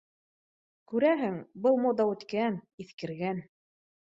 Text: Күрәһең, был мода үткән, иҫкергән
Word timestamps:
Күрәһең, 0.93 1.37
был 1.67 1.77
мода 1.83 2.09
үткән, 2.15 2.59
иҫкергән 2.87 3.45